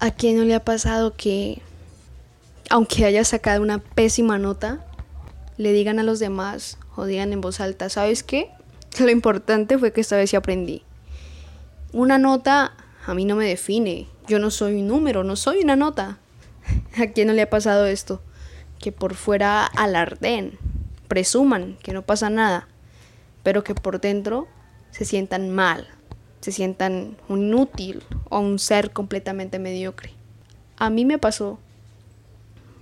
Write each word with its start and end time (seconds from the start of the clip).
¿A 0.00 0.12
quién 0.12 0.36
no 0.36 0.44
le 0.44 0.54
ha 0.54 0.64
pasado 0.64 1.14
que, 1.16 1.60
aunque 2.70 3.04
haya 3.04 3.24
sacado 3.24 3.62
una 3.62 3.78
pésima 3.78 4.38
nota, 4.38 4.86
le 5.56 5.72
digan 5.72 5.98
a 5.98 6.04
los 6.04 6.20
demás 6.20 6.78
o 6.94 7.04
digan 7.04 7.32
en 7.32 7.40
voz 7.40 7.60
alta, 7.60 7.88
¿sabes 7.88 8.22
qué? 8.22 8.50
Lo 9.00 9.10
importante 9.10 9.76
fue 9.76 9.92
que 9.92 10.00
esta 10.00 10.16
vez 10.16 10.30
sí 10.30 10.36
aprendí. 10.36 10.82
Una 11.92 12.18
nota 12.18 12.74
a 13.06 13.14
mí 13.14 13.24
no 13.24 13.36
me 13.36 13.46
define. 13.46 14.06
Yo 14.26 14.38
no 14.38 14.50
soy 14.50 14.74
un 14.74 14.86
número, 14.86 15.24
no 15.24 15.34
soy 15.34 15.62
una 15.62 15.76
nota. 15.76 16.18
¿A 16.98 17.06
quién 17.08 17.26
no 17.26 17.32
le 17.32 17.42
ha 17.42 17.50
pasado 17.50 17.86
esto? 17.86 18.22
Que 18.78 18.92
por 18.92 19.14
fuera 19.14 19.64
alarden, 19.64 20.58
presuman 21.08 21.76
que 21.82 21.92
no 21.92 22.02
pasa 22.02 22.30
nada, 22.30 22.68
pero 23.42 23.64
que 23.64 23.74
por 23.74 24.00
dentro 24.00 24.46
se 24.90 25.04
sientan 25.04 25.50
mal, 25.50 25.88
se 26.40 26.52
sientan 26.52 27.16
un 27.28 27.46
inútil 27.46 28.02
o 28.28 28.38
un 28.38 28.58
ser 28.58 28.92
completamente 28.92 29.58
mediocre. 29.58 30.12
A 30.76 30.90
mí 30.90 31.04
me 31.04 31.18
pasó. 31.18 31.58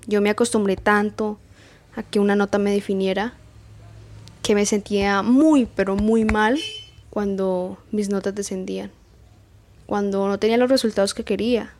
Yo 0.06 0.20
me 0.20 0.30
acostumbré 0.30 0.76
tanto 0.76 1.38
a 1.96 2.02
que 2.02 2.20
una 2.20 2.36
nota 2.36 2.58
me 2.58 2.70
definiera 2.70 3.34
que 4.42 4.54
me 4.54 4.64
sentía 4.64 5.22
muy, 5.22 5.66
pero 5.66 5.96
muy 5.96 6.24
mal 6.24 6.60
cuando 7.10 7.78
mis 7.90 8.10
notas 8.10 8.32
descendían. 8.34 8.92
Cuando 9.86 10.28
no 10.28 10.38
tenía 10.38 10.56
los 10.56 10.70
resultados 10.70 11.14
que 11.14 11.24
quería. 11.24 11.72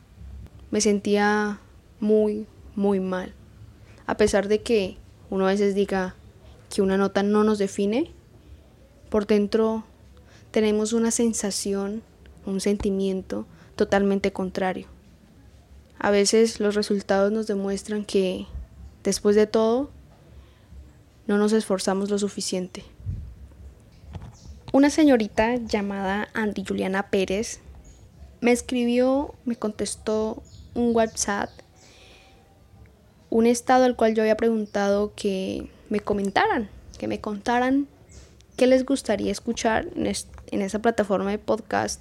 Me 0.73 0.81
sentía 0.81 1.61
muy, 2.01 2.47
muy 2.75 2.99
mal. 2.99 3.33
A 4.07 4.17
pesar 4.17 4.49
de 4.49 4.63
que 4.63 4.97
uno 5.31 5.47
a 5.47 5.51
veces 5.51 5.77
diga 5.77 6.17
que 6.75 6.83
una 6.83 6.97
nota 6.97 7.23
no 7.23 7.45
nos 7.45 7.59
define, 7.59 8.11
por 9.11 9.29
dentro 9.29 9.85
tenemos 10.57 10.95
una 10.95 11.11
sensación, 11.11 12.03
un 12.47 12.63
sentimiento 12.63 13.45
totalmente 13.75 14.33
contrario. 14.33 14.87
A 15.99 16.11
veces 16.11 16.61
los 16.61 16.75
resultados 16.75 17.31
nos 17.31 17.47
demuestran 17.47 18.07
que, 18.07 18.47
después 19.05 19.37
de 19.37 19.47
todo, 19.47 19.91
no 21.27 21.37
nos 21.37 21.53
esforzamos 21.53 22.09
lo 22.09 22.19
suficiente. 22.19 22.85
Una 24.73 24.89
señorita 24.89 25.57
llamada 25.57 26.29
Andy 26.33 26.65
Juliana 26.67 27.11
Pérez 27.11 27.61
me 28.41 28.51
escribió, 28.53 29.35
me 29.45 29.57
contestó 29.57 30.43
un 30.73 30.97
WhatsApp, 30.97 31.51
un 33.29 33.45
estado 33.45 33.85
al 33.85 33.95
cual 33.95 34.15
yo 34.15 34.23
había 34.23 34.39
preguntado 34.39 35.13
que 35.15 35.69
me 35.91 36.01
comentaran, 36.01 36.71
que 36.99 37.09
me 37.09 37.21
contaran 37.21 37.89
qué 38.57 38.67
les 38.67 38.87
gustaría 38.87 39.31
escuchar 39.31 39.89
en, 39.95 40.07
en 40.51 40.63
esa 40.63 40.81
plataforma 40.81 41.31
de 41.31 41.39
podcast, 41.39 42.01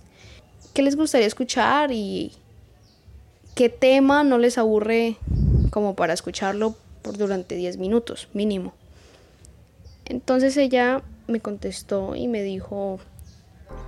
qué 0.74 0.82
les 0.82 0.96
gustaría 0.96 1.28
escuchar 1.28 1.92
y 1.92 2.34
qué 3.56 3.70
tema 3.70 4.24
no 4.24 4.38
les 4.38 4.58
aburre 4.58 5.18
como 5.72 5.96
para 5.96 6.14
escucharlo 6.14 6.76
por 7.02 7.18
durante 7.18 7.56
10 7.56 7.78
minutos 7.78 8.28
mínimo. 8.34 8.74
Entonces 10.06 10.56
ella 10.58 11.02
me 11.28 11.40
contestó 11.40 12.16
y 12.16 12.28
me 12.28 12.44
dijo, 12.44 13.00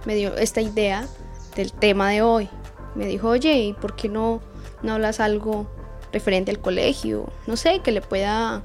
me 0.06 0.16
dio 0.16 0.36
esta 0.38 0.62
idea 0.62 1.08
del 1.56 1.72
tema 1.72 2.10
de 2.12 2.22
hoy. 2.22 2.50
Me 2.96 3.06
dijo, 3.06 3.30
oye, 3.30 3.60
¿y 3.60 3.74
por 3.74 3.96
qué 3.96 4.10
no, 4.10 4.42
no 4.82 4.94
hablas 4.94 5.20
algo 5.20 5.68
referente 6.12 6.52
al 6.52 6.60
colegio? 6.60 7.32
No 7.46 7.56
sé, 7.58 7.82
que 7.82 7.92
le 7.92 8.02
pueda 8.02 8.64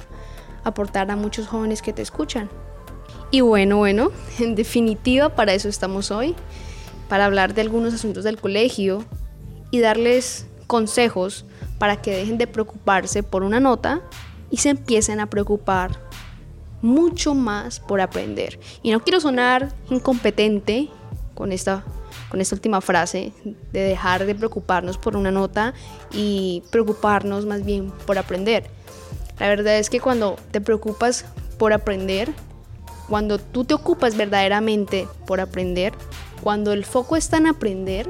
aportar 0.64 1.10
a 1.10 1.16
muchos 1.16 1.48
jóvenes 1.48 1.82
que 1.82 1.92
te 1.92 2.02
escuchan. 2.02 2.48
Y 3.32 3.40
bueno, 3.40 3.78
bueno, 3.78 4.10
en 4.38 4.54
definitiva 4.54 5.30
para 5.30 5.54
eso 5.54 5.70
estamos 5.70 6.10
hoy, 6.10 6.34
para 7.08 7.24
hablar 7.24 7.54
de 7.54 7.62
algunos 7.62 7.94
asuntos 7.94 8.24
del 8.24 8.38
colegio 8.38 9.06
y 9.70 9.80
darles 9.80 10.46
consejos 10.66 11.46
para 11.78 12.02
que 12.02 12.14
dejen 12.14 12.36
de 12.36 12.46
preocuparse 12.46 13.22
por 13.22 13.42
una 13.42 13.58
nota 13.58 14.02
y 14.50 14.58
se 14.58 14.68
empiecen 14.68 15.18
a 15.18 15.30
preocupar 15.30 15.98
mucho 16.82 17.34
más 17.34 17.80
por 17.80 18.02
aprender. 18.02 18.60
Y 18.82 18.90
no 18.90 19.02
quiero 19.02 19.18
sonar 19.18 19.72
incompetente 19.88 20.90
con 21.34 21.52
esta, 21.52 21.84
con 22.28 22.42
esta 22.42 22.54
última 22.54 22.82
frase 22.82 23.32
de 23.72 23.80
dejar 23.80 24.26
de 24.26 24.34
preocuparnos 24.34 24.98
por 24.98 25.16
una 25.16 25.30
nota 25.30 25.72
y 26.12 26.64
preocuparnos 26.70 27.46
más 27.46 27.64
bien 27.64 27.92
por 28.04 28.18
aprender. 28.18 28.68
La 29.38 29.48
verdad 29.48 29.78
es 29.78 29.88
que 29.88 30.00
cuando 30.00 30.36
te 30.50 30.60
preocupas 30.60 31.24
por 31.56 31.72
aprender, 31.72 32.34
cuando 33.08 33.38
tú 33.38 33.64
te 33.64 33.74
ocupas 33.74 34.16
verdaderamente 34.16 35.08
por 35.26 35.40
aprender, 35.40 35.92
cuando 36.42 36.72
el 36.72 36.84
foco 36.84 37.16
está 37.16 37.36
en 37.36 37.46
aprender, 37.46 38.08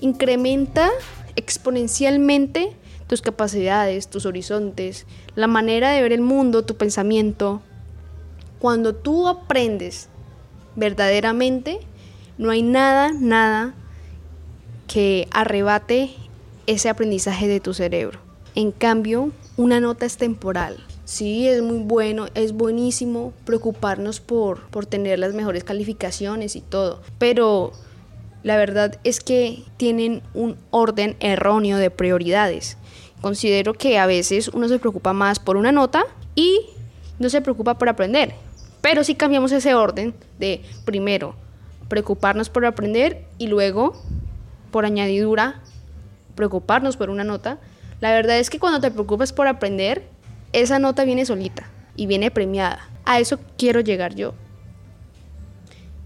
incrementa 0.00 0.90
exponencialmente 1.36 2.76
tus 3.06 3.22
capacidades, 3.22 4.08
tus 4.08 4.26
horizontes, 4.26 5.06
la 5.34 5.46
manera 5.46 5.90
de 5.90 6.02
ver 6.02 6.12
el 6.12 6.20
mundo, 6.20 6.64
tu 6.64 6.76
pensamiento. 6.76 7.60
Cuando 8.58 8.94
tú 8.94 9.26
aprendes 9.26 10.08
verdaderamente, 10.76 11.80
no 12.38 12.50
hay 12.50 12.62
nada, 12.62 13.12
nada 13.12 13.74
que 14.86 15.28
arrebate 15.30 16.14
ese 16.66 16.88
aprendizaje 16.88 17.48
de 17.48 17.60
tu 17.60 17.74
cerebro. 17.74 18.20
En 18.54 18.72
cambio, 18.72 19.30
una 19.56 19.80
nota 19.80 20.06
es 20.06 20.16
temporal. 20.16 20.84
Sí, 21.10 21.48
es 21.48 21.60
muy 21.60 21.78
bueno, 21.78 22.28
es 22.36 22.52
buenísimo 22.52 23.32
preocuparnos 23.44 24.20
por, 24.20 24.68
por 24.68 24.86
tener 24.86 25.18
las 25.18 25.34
mejores 25.34 25.64
calificaciones 25.64 26.54
y 26.54 26.60
todo, 26.60 27.02
pero 27.18 27.72
la 28.44 28.56
verdad 28.56 28.96
es 29.02 29.18
que 29.18 29.64
tienen 29.76 30.22
un 30.34 30.56
orden 30.70 31.16
erróneo 31.18 31.78
de 31.78 31.90
prioridades. 31.90 32.76
Considero 33.22 33.74
que 33.74 33.98
a 33.98 34.06
veces 34.06 34.50
uno 34.54 34.68
se 34.68 34.78
preocupa 34.78 35.12
más 35.12 35.40
por 35.40 35.56
una 35.56 35.72
nota 35.72 36.04
y 36.36 36.60
no 37.18 37.28
se 37.28 37.40
preocupa 37.40 37.76
por 37.76 37.88
aprender. 37.88 38.34
Pero 38.80 39.02
si 39.02 39.16
cambiamos 39.16 39.50
ese 39.50 39.74
orden 39.74 40.14
de 40.38 40.62
primero 40.84 41.34
preocuparnos 41.88 42.50
por 42.50 42.64
aprender 42.64 43.24
y 43.36 43.48
luego, 43.48 44.00
por 44.70 44.84
añadidura, 44.84 45.60
preocuparnos 46.36 46.96
por 46.96 47.10
una 47.10 47.24
nota, 47.24 47.58
la 48.00 48.12
verdad 48.12 48.38
es 48.38 48.48
que 48.48 48.60
cuando 48.60 48.78
te 48.78 48.92
preocupas 48.92 49.32
por 49.32 49.48
aprender, 49.48 50.04
esa 50.52 50.78
nota 50.78 51.04
viene 51.04 51.26
solita 51.26 51.70
y 51.96 52.06
viene 52.06 52.30
premiada. 52.30 52.88
A 53.04 53.20
eso 53.20 53.38
quiero 53.56 53.80
llegar 53.80 54.14
yo. 54.14 54.34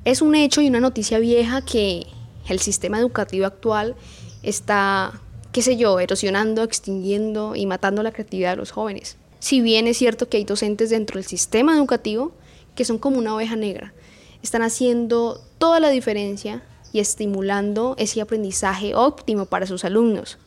Es 0.05 0.21
un 0.21 0.35
hecho 0.35 0.61
y 0.61 0.69
una 0.69 0.81
noticia 0.81 1.19
vieja 1.19 1.65
que 1.65 2.07
el 2.49 2.61
sistema 2.61 2.99
educativo 2.99 3.47
actual 3.47 3.97
está, 4.43 5.21
qué 5.53 5.63
sé 5.63 5.77
yo, 5.77 5.99
erosionando, 5.99 6.63
extinguiendo 6.63 7.57
y 7.57 7.67
matando 7.67 8.03
la 8.03 8.13
creatividad 8.13 8.51
de 8.51 8.57
los 8.57 8.71
jóvenes. 8.71 9.17
Si 9.39 9.61
bien 9.61 9.87
es 9.87 9.99
cierto 9.99 10.29
que 10.29 10.37
hay 10.37 10.45
docentes 10.45 10.91
dentro 10.91 11.17
del 11.17 11.25
sistema 11.25 11.75
educativo 11.75 12.33
que 12.75 12.85
son 12.85 12.99
como 12.99 13.19
una 13.19 13.35
oveja 13.35 13.57
negra, 13.57 13.95
están 14.43 14.63
haciendo 14.63 15.41
toda 15.59 15.81
la 15.81 15.89
diferencia 15.89 16.63
y 16.93 17.01
estimulando 17.01 17.95
ese 17.99 18.21
aprendizaje 18.21 18.95
óptimo 18.95 19.47
para 19.47 19.67
sus 19.67 19.85
alumnos. 19.85 20.39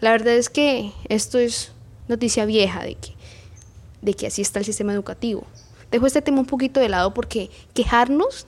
La 0.00 0.10
verdad 0.10 0.34
es 0.34 0.50
que 0.50 0.92
esto 1.08 1.38
es 1.38 1.72
noticia 2.08 2.44
vieja 2.44 2.82
de 2.82 2.94
que, 2.94 3.14
de 4.02 4.14
que 4.14 4.26
así 4.26 4.42
está 4.42 4.58
el 4.58 4.64
sistema 4.64 4.92
educativo. 4.92 5.44
Dejo 5.90 6.06
este 6.06 6.22
tema 6.22 6.40
un 6.40 6.46
poquito 6.46 6.80
de 6.80 6.88
lado 6.88 7.14
porque 7.14 7.50
quejarnos, 7.74 8.46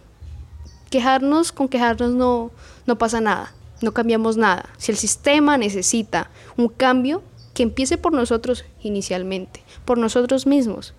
quejarnos 0.91 1.53
con 1.53 1.69
quejarnos 1.69 2.13
no, 2.13 2.51
no 2.87 2.99
pasa 2.99 3.21
nada, 3.21 3.55
no 3.81 3.93
cambiamos 3.93 4.37
nada. 4.37 4.69
Si 4.79 4.91
el 4.91 4.99
sistema 4.99 5.57
necesita 5.57 6.31
un 6.57 6.69
cambio, 6.69 7.23
que 7.59 7.65
empiece 7.65 7.99
por 7.99 8.13
nosotros 8.13 8.65
inicialmente, 8.85 9.65
por 9.85 9.99
nosotros 9.99 10.47
mismos. 10.47 10.95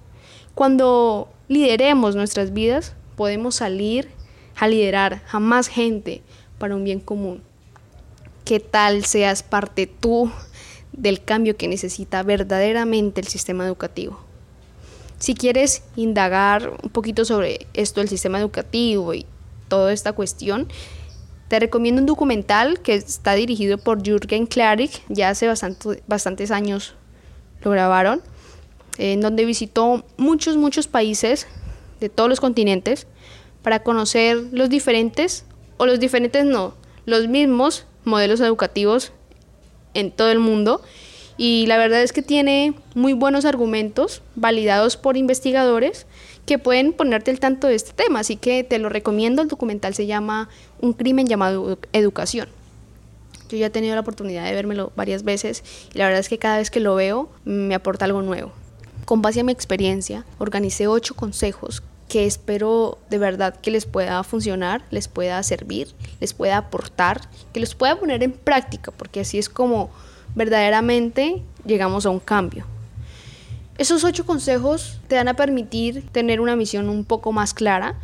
Cuando 0.55 1.29
lideremos 1.47 2.17
nuestras 2.17 2.51
vidas, 2.51 2.95
podemos 3.15 3.55
salir 3.55 4.09
a 4.57 4.67
liderar 4.67 5.23
a 5.31 5.39
más 5.39 5.69
gente 5.69 6.21
para 6.57 6.75
un 6.75 6.83
bien 6.83 6.99
común. 6.99 7.41
¿Qué 8.43 8.59
tal 8.59 9.05
seas 9.05 9.41
parte 9.41 9.87
tú 9.87 10.29
del 10.99 11.23
cambio 11.23 11.55
que 11.55 11.67
necesita 11.67 12.23
verdaderamente 12.23 13.21
el 13.21 13.27
sistema 13.27 13.65
educativo. 13.65 14.19
Si 15.17 15.33
quieres 15.33 15.83
indagar 15.95 16.71
un 16.83 16.89
poquito 16.89 17.25
sobre 17.25 17.67
esto 17.73 17.99
del 18.01 18.09
sistema 18.09 18.39
educativo 18.39 19.13
y 19.13 19.25
toda 19.67 19.93
esta 19.93 20.13
cuestión, 20.13 20.67
te 21.47 21.59
recomiendo 21.59 22.01
un 22.01 22.05
documental 22.05 22.79
que 22.81 22.95
está 22.95 23.33
dirigido 23.33 23.77
por 23.77 24.03
Jürgen 24.03 24.45
Klarik, 24.45 24.91
ya 25.09 25.29
hace 25.29 25.47
bastante, 25.47 26.03
bastantes 26.07 26.51
años 26.51 26.95
lo 27.61 27.71
grabaron, 27.71 28.21
en 28.97 29.21
donde 29.21 29.45
visitó 29.45 30.05
muchos, 30.17 30.57
muchos 30.57 30.87
países 30.87 31.47
de 31.99 32.09
todos 32.09 32.29
los 32.29 32.39
continentes 32.39 33.07
para 33.63 33.83
conocer 33.83 34.37
los 34.51 34.69
diferentes, 34.69 35.45
o 35.77 35.85
los 35.85 35.99
diferentes 35.99 36.45
no, 36.45 36.75
los 37.05 37.27
mismos 37.27 37.85
modelos 38.05 38.39
educativos 38.41 39.11
en 39.99 40.11
todo 40.11 40.31
el 40.31 40.39
mundo 40.39 40.81
y 41.39 41.67
la 41.67 41.77
verdad 41.77 42.03
es 42.03 42.11
que 42.11 42.21
tiene 42.21 42.73
muy 42.95 43.13
buenos 43.13 43.45
argumentos 43.45 44.21
validados 44.35 44.97
por 44.97 45.15
investigadores 45.15 46.05
que 46.45 46.59
pueden 46.59 46.91
ponerte 46.91 47.31
al 47.31 47.39
tanto 47.39 47.67
de 47.67 47.75
este 47.75 47.93
tema, 47.93 48.19
así 48.19 48.35
que 48.35 48.65
te 48.65 48.77
lo 48.77 48.89
recomiendo, 48.89 49.41
el 49.41 49.47
documental 49.47 49.95
se 49.95 50.05
llama 50.05 50.49
Un 50.81 50.91
crimen 50.91 51.27
llamado 51.27 51.77
educación. 51.93 52.49
Yo 53.49 53.57
ya 53.57 53.67
he 53.67 53.69
tenido 53.69 53.95
la 53.95 54.01
oportunidad 54.01 54.43
de 54.43 54.53
vérmelo 54.53 54.91
varias 54.97 55.23
veces 55.23 55.63
y 55.93 55.97
la 55.97 56.05
verdad 56.05 56.19
es 56.19 56.27
que 56.27 56.39
cada 56.39 56.57
vez 56.57 56.69
que 56.69 56.81
lo 56.81 56.95
veo 56.95 57.29
me 57.45 57.73
aporta 57.73 58.03
algo 58.03 58.21
nuevo. 58.21 58.51
Con 59.05 59.21
base 59.21 59.39
a 59.39 59.43
mi 59.43 59.53
experiencia, 59.53 60.25
organicé 60.39 60.87
ocho 60.87 61.15
consejos 61.15 61.83
que 62.09 62.25
espero 62.25 62.97
de 63.09 63.19
verdad 63.19 63.55
que 63.55 63.71
les 63.71 63.85
pueda 63.85 64.21
funcionar, 64.23 64.83
les 64.89 65.07
pueda 65.07 65.41
servir, 65.43 65.93
les 66.19 66.33
pueda 66.33 66.57
aportar, 66.57 67.21
que 67.53 67.59
los 67.59 67.75
pueda 67.75 67.97
poner 67.99 68.23
en 68.23 68.31
práctica, 68.31 68.91
porque 68.91 69.21
así 69.21 69.37
es 69.37 69.47
como 69.47 69.91
verdaderamente 70.35 71.43
llegamos 71.65 72.05
a 72.05 72.09
un 72.09 72.19
cambio. 72.19 72.65
Esos 73.77 74.03
ocho 74.03 74.25
consejos 74.25 74.99
te 75.07 75.15
van 75.15 75.27
a 75.29 75.35
permitir 75.35 76.05
tener 76.11 76.41
una 76.41 76.55
misión 76.55 76.89
un 76.89 77.05
poco 77.05 77.31
más 77.31 77.53
clara 77.53 77.95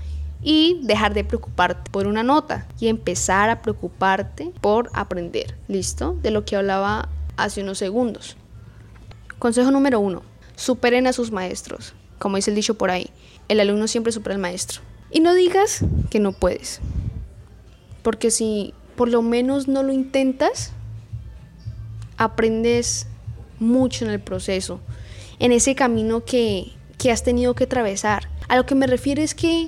y 0.41 0.79
dejar 0.83 1.15
de 1.15 1.23
preocuparte 1.23 1.89
por 1.89 2.05
una 2.05 2.23
nota 2.23 2.67
y 2.79 2.87
empezar 2.87 3.49
a 3.49 3.61
preocuparte 3.63 4.53
por 4.61 4.91
aprender. 4.93 5.57
¿Listo? 5.67 6.15
De 6.21 6.29
lo 6.29 6.45
que 6.45 6.55
hablaba 6.55 7.09
hace 7.37 7.63
unos 7.63 7.79
segundos. 7.79 8.37
Consejo 9.39 9.71
número 9.71 9.99
uno 9.99 10.21
superen 10.55 11.07
a 11.07 11.13
sus 11.13 11.31
maestros. 11.31 11.93
Como 12.25 12.37
dice 12.37 12.49
el 12.49 12.55
dicho 12.55 12.73
por 12.73 12.89
ahí, 12.89 13.11
el 13.49 13.59
alumno 13.59 13.87
siempre 13.87 14.11
supera 14.11 14.33
al 14.33 14.41
maestro. 14.41 14.81
Y 15.11 15.19
no 15.19 15.35
digas 15.35 15.85
que 16.09 16.19
no 16.19 16.31
puedes. 16.31 16.79
Porque 18.01 18.31
si 18.31 18.73
por 18.95 19.09
lo 19.09 19.21
menos 19.21 19.67
no 19.67 19.83
lo 19.83 19.93
intentas, 19.93 20.71
aprendes 22.17 23.05
mucho 23.59 24.05
en 24.05 24.09
el 24.09 24.19
proceso, 24.19 24.79
en 25.37 25.51
ese 25.51 25.75
camino 25.75 26.25
que, 26.25 26.71
que 26.97 27.11
has 27.11 27.21
tenido 27.21 27.53
que 27.53 27.65
atravesar. 27.65 28.27
A 28.47 28.55
lo 28.55 28.65
que 28.65 28.73
me 28.73 28.87
refiero 28.87 29.21
es 29.21 29.35
que 29.35 29.67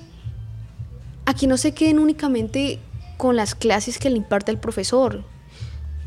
aquí 1.27 1.45
no 1.45 1.57
se 1.57 1.75
queden 1.75 1.99
únicamente 1.99 2.79
con 3.17 3.35
las 3.35 3.53
clases 3.53 3.99
que 3.99 4.09
le 4.09 4.17
imparte 4.17 4.49
el 4.49 4.57
profesor. 4.57 5.23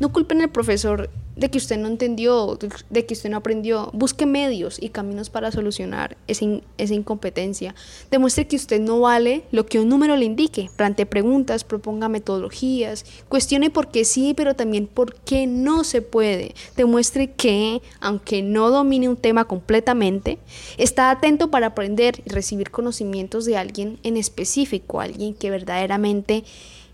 No 0.01 0.11
culpen 0.11 0.41
al 0.41 0.49
profesor 0.49 1.09
de 1.35 1.49
que 1.49 1.57
usted 1.57 1.77
no 1.77 1.87
entendió, 1.87 2.57
de 2.89 3.05
que 3.05 3.13
usted 3.13 3.29
no 3.29 3.37
aprendió. 3.37 3.89
Busque 3.93 4.25
medios 4.25 4.77
y 4.81 4.89
caminos 4.89 5.29
para 5.29 5.51
solucionar 5.51 6.17
esa, 6.27 6.45
esa, 6.77 6.93
incompetencia. 6.93 7.73
Demuestre 8.09 8.47
que 8.47 8.55
usted 8.55 8.79
no 8.79 8.99
vale 8.99 9.43
lo 9.51 9.65
que 9.65 9.79
un 9.79 9.89
número 9.89 10.15
le 10.15 10.25
indique. 10.25 10.69
Plante 10.75 11.05
preguntas, 11.05 11.63
proponga 11.63 12.09
metodologías, 12.09 13.05
cuestione 13.29 13.69
por 13.69 13.89
qué 13.89 14.05
sí, 14.05 14.33
pero 14.35 14.55
también 14.55 14.87
por 14.87 15.15
qué 15.15 15.47
no 15.47 15.83
se 15.83 16.01
puede. 16.01 16.53
Demuestre 16.75 17.31
que, 17.31 17.81
aunque 17.99 18.41
no 18.41 18.69
domine 18.69 19.09
un 19.09 19.17
tema 19.17 19.45
completamente, 19.45 20.37
está 20.77 21.11
atento 21.11 21.49
para 21.49 21.67
aprender 21.67 22.21
y 22.25 22.29
recibir 22.29 22.71
conocimientos 22.71 23.45
de 23.45 23.57
alguien 23.57 23.99
en 24.03 24.17
específico, 24.17 25.01
alguien 25.01 25.33
que 25.33 25.49
verdaderamente 25.49 26.43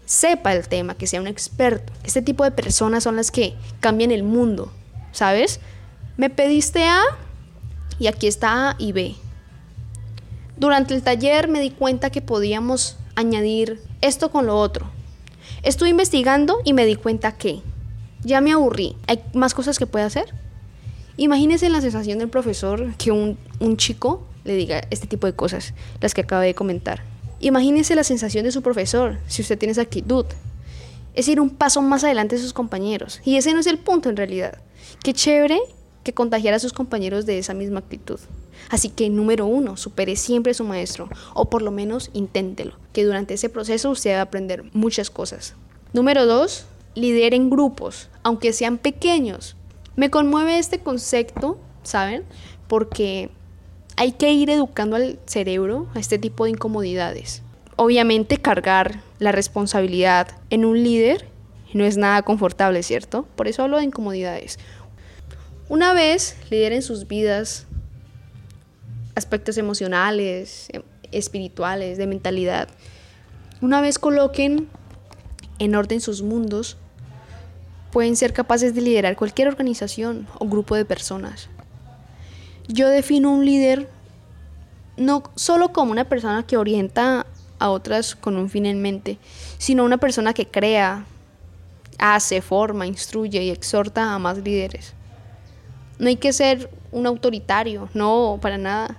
sepa 0.07 0.53
el 0.53 0.67
tema, 0.67 0.95
que 0.95 1.05
sea 1.05 1.21
un 1.21 1.27
experto. 1.27 1.93
Este 2.03 2.23
tipo 2.23 2.43
de 2.43 2.51
personas 2.51 3.03
son 3.03 3.17
las 3.17 3.29
que 3.29 3.53
cambian 3.81 4.09
el 4.09 4.23
mundo, 4.23 4.71
¿sabes? 5.11 5.59
Me 6.15 6.31
pediste 6.31 6.85
A 6.85 7.01
y 7.99 8.07
aquí 8.07 8.25
está 8.25 8.71
A 8.71 8.75
y 8.79 8.93
B. 8.93 9.15
Durante 10.55 10.95
el 10.95 11.03
taller 11.03 11.49
me 11.49 11.59
di 11.59 11.69
cuenta 11.69 12.09
que 12.09 12.21
podíamos 12.21 12.97
añadir 13.15 13.81
esto 14.01 14.31
con 14.31 14.47
lo 14.47 14.57
otro. 14.57 14.89
Estuve 15.61 15.89
investigando 15.89 16.61
y 16.63 16.73
me 16.73 16.85
di 16.85 16.95
cuenta 16.95 17.33
que 17.33 17.61
ya 18.23 18.39
me 18.41 18.53
aburrí. 18.53 18.95
¿Hay 19.07 19.21
más 19.33 19.53
cosas 19.53 19.77
que 19.77 19.87
puede 19.87 20.05
hacer? 20.05 20.33
Imagínense 21.17 21.69
la 21.69 21.81
sensación 21.81 22.19
del 22.19 22.29
profesor 22.29 22.95
que 22.97 23.11
un, 23.11 23.37
un 23.59 23.75
chico 23.75 24.25
le 24.45 24.55
diga 24.55 24.81
este 24.89 25.07
tipo 25.07 25.27
de 25.27 25.33
cosas, 25.33 25.73
las 25.99 26.13
que 26.13 26.21
acabo 26.21 26.41
de 26.41 26.55
comentar. 26.55 27.03
Imagínese 27.39 27.95
la 27.95 28.03
sensación 28.03 28.43
de 28.43 28.51
su 28.51 28.61
profesor 28.61 29.17
si 29.27 29.41
usted 29.41 29.57
tiene 29.57 29.71
esa 29.71 29.81
actitud. 29.81 30.25
Es 31.13 31.27
ir 31.27 31.39
un 31.39 31.49
paso 31.49 31.81
más 31.81 32.03
adelante 32.03 32.35
de 32.35 32.41
sus 32.41 32.53
compañeros. 32.53 33.21
Y 33.23 33.37
ese 33.37 33.53
no 33.53 33.59
es 33.59 33.67
el 33.67 33.79
punto 33.79 34.09
en 34.09 34.17
realidad. 34.17 34.59
Qué 35.03 35.13
chévere 35.13 35.59
que 36.03 36.13
contagiar 36.13 36.53
a 36.53 36.59
sus 36.59 36.73
compañeros 36.73 37.25
de 37.25 37.37
esa 37.37 37.53
misma 37.53 37.79
actitud. 37.79 38.19
Así 38.69 38.89
que 38.89 39.09
número 39.09 39.45
uno, 39.45 39.77
supere 39.77 40.15
siempre 40.15 40.51
a 40.51 40.55
su 40.55 40.63
maestro, 40.63 41.09
o 41.33 41.49
por 41.49 41.61
lo 41.61 41.71
menos 41.71 42.09
inténtelo, 42.13 42.73
que 42.93 43.03
durante 43.03 43.33
ese 43.33 43.49
proceso 43.49 43.89
usted 43.89 44.13
va 44.13 44.19
a 44.19 44.23
aprender 44.23 44.63
muchas 44.73 45.09
cosas. 45.09 45.55
Número 45.93 46.25
dos, 46.25 46.65
lideren 46.95 47.49
grupos, 47.49 48.09
aunque 48.23 48.53
sean 48.53 48.77
pequeños. 48.77 49.55
Me 49.95 50.09
conmueve 50.09 50.59
este 50.59 50.79
concepto, 50.79 51.59
¿saben? 51.83 52.23
Porque 52.67 53.29
hay 53.97 54.11
que 54.11 54.31
ir 54.31 54.49
educando 54.51 54.95
al 54.95 55.19
cerebro 55.25 55.89
a 55.95 55.99
este 55.99 56.19
tipo 56.19 56.45
de 56.45 56.51
incomodidades. 56.51 57.41
Obviamente 57.75 58.37
cargar 58.37 59.01
la 59.19 59.31
responsabilidad 59.31 60.29
en 60.51 60.65
un 60.65 60.81
líder 60.83 61.27
no 61.73 61.83
es 61.83 61.97
nada 61.97 62.21
confortable, 62.21 62.83
¿cierto? 62.83 63.27
Por 63.35 63.47
eso 63.47 63.63
hablo 63.63 63.77
de 63.77 63.83
incomodidades. 63.83 64.59
Una 65.67 65.93
vez 65.93 66.37
lideren 66.49 66.83
sus 66.83 67.07
vidas 67.07 67.65
aspectos 69.15 69.57
emocionales, 69.57 70.67
em, 70.71 70.83
espirituales, 71.11 71.97
de 71.97 72.05
mentalidad, 72.05 72.69
una 73.61 73.81
vez 73.81 73.97
coloquen 73.97 74.67
en 75.57 75.75
orden 75.75 76.01
sus 76.01 76.21
mundos, 76.21 76.77
pueden 77.91 78.15
ser 78.15 78.31
capaces 78.31 78.75
de 78.75 78.81
liderar 78.81 79.15
cualquier 79.15 79.47
organización 79.47 80.27
o 80.37 80.47
grupo 80.47 80.75
de 80.75 80.85
personas. 80.85 81.49
Yo 82.67 82.89
defino 82.89 83.31
un 83.31 83.45
líder 83.45 83.89
no 84.97 85.23
solo 85.35 85.71
como 85.71 85.91
una 85.91 86.05
persona 86.05 86.43
que 86.43 86.57
orienta 86.57 87.25
a 87.59 87.69
otras 87.69 88.15
con 88.15 88.35
un 88.35 88.49
fin 88.49 88.65
en 88.65 88.81
mente, 88.81 89.17
sino 89.57 89.83
una 89.83 89.97
persona 89.97 90.33
que 90.33 90.47
crea, 90.47 91.05
hace, 91.97 92.41
forma, 92.41 92.85
instruye 92.85 93.43
y 93.43 93.49
exhorta 93.49 94.13
a 94.13 94.19
más 94.19 94.37
líderes. 94.39 94.93
No 95.99 96.07
hay 96.07 96.17
que 96.17 96.33
ser 96.33 96.69
un 96.91 97.07
autoritario, 97.07 97.89
no, 97.93 98.37
para 98.41 98.57
nada. 98.57 98.97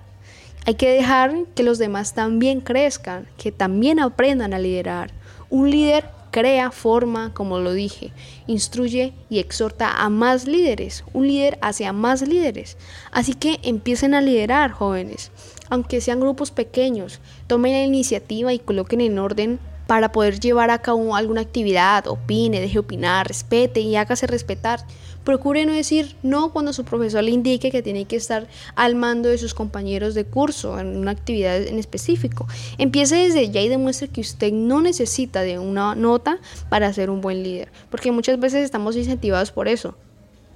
Hay 0.66 0.74
que 0.74 0.90
dejar 0.90 1.44
que 1.54 1.62
los 1.62 1.78
demás 1.78 2.14
también 2.14 2.60
crezcan, 2.60 3.28
que 3.36 3.52
también 3.52 4.00
aprendan 4.00 4.52
a 4.52 4.58
liderar. 4.58 5.12
Un 5.48 5.70
líder 5.70 6.10
crea, 6.38 6.70
forma, 6.70 7.34
como 7.34 7.58
lo 7.58 7.72
dije, 7.72 8.12
instruye 8.46 9.12
y 9.28 9.40
exhorta 9.40 9.90
a 9.90 10.08
más 10.08 10.46
líderes. 10.46 11.02
Un 11.12 11.26
líder 11.26 11.58
hacia 11.62 11.92
más 11.92 12.22
líderes. 12.22 12.76
Así 13.10 13.34
que 13.34 13.58
empiecen 13.64 14.14
a 14.14 14.20
liderar, 14.20 14.70
jóvenes. 14.70 15.32
Aunque 15.68 16.00
sean 16.00 16.20
grupos 16.20 16.52
pequeños, 16.52 17.20
tomen 17.48 17.72
la 17.72 17.82
iniciativa 17.82 18.52
y 18.52 18.60
coloquen 18.60 19.00
en 19.00 19.18
orden 19.18 19.58
para 19.88 20.12
poder 20.12 20.38
llevar 20.38 20.70
a 20.70 20.80
cabo 20.80 21.16
alguna 21.16 21.40
actividad, 21.40 22.06
opine, 22.06 22.60
deje 22.60 22.78
opinar, 22.78 23.26
respete 23.26 23.80
y 23.80 23.96
hágase 23.96 24.28
respetar. 24.28 24.84
Procure 25.28 25.66
no 25.66 25.74
decir 25.74 26.16
no 26.22 26.54
cuando 26.54 26.72
su 26.72 26.86
profesor 26.86 27.22
le 27.22 27.32
indique 27.32 27.70
que 27.70 27.82
tiene 27.82 28.06
que 28.06 28.16
estar 28.16 28.48
al 28.76 28.94
mando 28.94 29.28
de 29.28 29.36
sus 29.36 29.52
compañeros 29.52 30.14
de 30.14 30.24
curso 30.24 30.78
en 30.78 30.96
una 30.96 31.10
actividad 31.10 31.66
en 31.66 31.78
específico. 31.78 32.46
Empiece 32.78 33.16
desde 33.16 33.50
ya 33.50 33.60
y 33.60 33.68
demuestre 33.68 34.08
que 34.08 34.22
usted 34.22 34.50
no 34.52 34.80
necesita 34.80 35.42
de 35.42 35.58
una 35.58 35.94
nota 35.94 36.38
para 36.70 36.90
ser 36.94 37.10
un 37.10 37.20
buen 37.20 37.42
líder, 37.42 37.70
porque 37.90 38.10
muchas 38.10 38.40
veces 38.40 38.64
estamos 38.64 38.96
incentivados 38.96 39.52
por 39.52 39.68
eso, 39.68 39.96